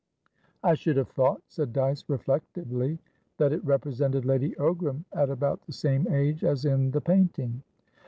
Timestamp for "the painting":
6.89-7.61